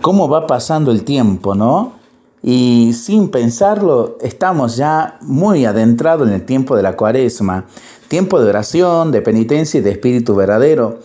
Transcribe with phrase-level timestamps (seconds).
[0.00, 1.92] cómo va pasando el tiempo, ¿no?
[2.42, 7.66] Y sin pensarlo, estamos ya muy adentrados en el tiempo de la cuaresma,
[8.08, 11.00] tiempo de oración, de penitencia y de espíritu verdadero.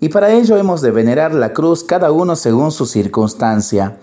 [0.00, 3.98] Y para ello hemos de venerar la cruz cada uno según su circunstancia.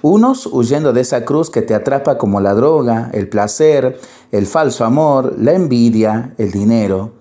[0.00, 4.00] Unos huyendo de esa cruz que te atrapa como la droga, el placer,
[4.32, 7.12] el falso amor, la envidia, el dinero.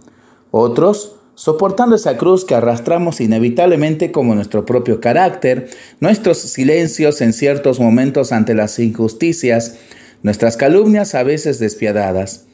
[0.51, 5.69] Otros soportando esa cruz que arrastramos inevitablemente como nuestro propio carácter,
[5.99, 9.77] nuestros silencios en ciertos momentos ante las injusticias,
[10.23, 12.45] nuestras calumnias a veces despiadadas,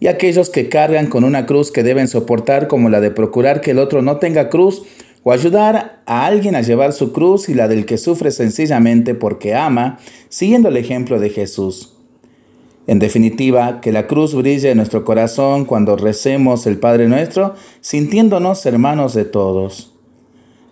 [0.00, 3.70] y aquellos que cargan con una cruz que deben soportar como la de procurar que
[3.70, 4.82] el otro no tenga cruz
[5.22, 9.54] o ayudar a alguien a llevar su cruz y la del que sufre sencillamente porque
[9.54, 11.94] ama, siguiendo el ejemplo de Jesús.
[12.86, 18.66] En definitiva, que la cruz brille en nuestro corazón cuando recemos el Padre nuestro, sintiéndonos
[18.66, 19.92] hermanos de todos.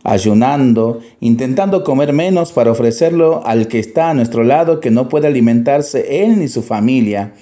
[0.03, 5.29] Ayunando, intentando comer menos para ofrecerlo al que está a nuestro lado que no puede
[5.29, 7.35] alimentarse él ni su familia.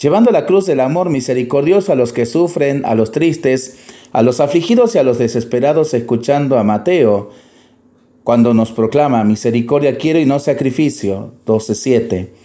[0.00, 3.78] Llevando la cruz del amor misericordioso a los que sufren, a los tristes,
[4.12, 7.30] a los afligidos y a los desesperados, escuchando a Mateo,
[8.22, 12.43] cuando nos proclama misericordia quiero y no sacrificio, 12.7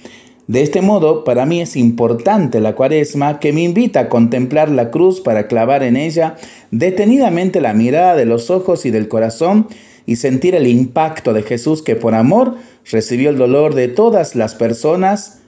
[0.49, 4.89] de este modo, para mí es importante la cuaresma que me invita a contemplar la
[4.89, 6.37] cruz para clavar en ella
[6.71, 9.67] detenidamente la mirada de los ojos y del corazón
[10.07, 12.55] y sentir el impacto de Jesús que por amor
[12.91, 15.43] recibió el dolor de todas las personas,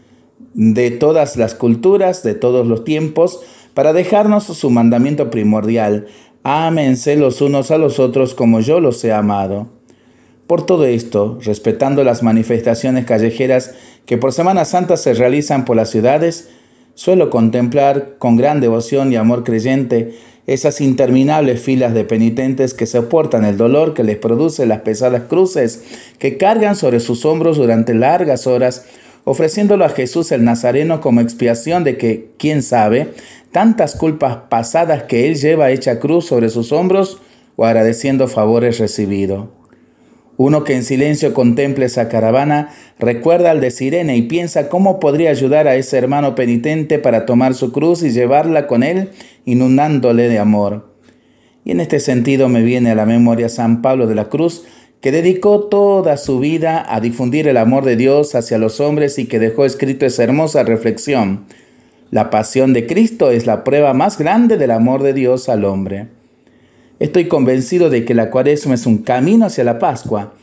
[0.54, 3.42] de todas las culturas, de todos los tiempos,
[3.74, 6.06] para dejarnos su mandamiento primordial.
[6.44, 9.81] Ámense los unos a los otros como yo los he amado.
[10.52, 13.72] Por todo esto, respetando las manifestaciones callejeras
[14.06, 16.50] que por Semana Santa se realizan por las ciudades,
[16.94, 20.14] suelo contemplar con gran devoción y amor creyente
[20.48, 25.86] esas interminables filas de penitentes que soportan el dolor que les produce las pesadas cruces
[26.20, 28.88] que cargan sobre sus hombros durante largas horas,
[29.24, 33.14] ofreciéndolo a Jesús el Nazareno como expiación de que, quién sabe,
[33.54, 37.22] tantas culpas pasadas que él lleva hecha cruz sobre sus hombros
[37.56, 39.61] o agradeciendo favores recibidos.
[40.44, 45.30] Uno que en silencio contemple esa caravana recuerda al de Sirene y piensa cómo podría
[45.30, 49.12] ayudar a ese hermano penitente para tomar su cruz y llevarla con él,
[49.46, 50.96] inundándole de amor.
[51.64, 54.66] Y en este sentido me viene a la memoria San Pablo de la Cruz,
[55.00, 59.28] que dedicó toda su vida a difundir el amor de Dios hacia los hombres y
[59.28, 61.46] que dejó escrito esa hermosa reflexión.
[62.10, 66.08] La pasión de Cristo es la prueba más grande del amor de Dios al hombre.
[67.02, 70.34] Estoy convencido de que la cuaresma es un camino hacia la Pascua,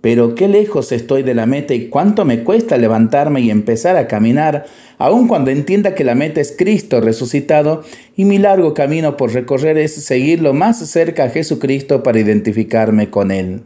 [0.00, 4.08] pero qué lejos estoy de la meta y cuánto me cuesta levantarme y empezar a
[4.08, 4.66] caminar,
[4.98, 7.84] aun cuando entienda que la meta es Cristo resucitado
[8.16, 13.30] y mi largo camino por recorrer es seguirlo más cerca a Jesucristo para identificarme con
[13.30, 13.62] Él.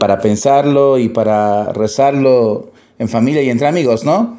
[0.00, 4.38] Para pensarlo y para rezarlo en familia y entre amigos, ¿no?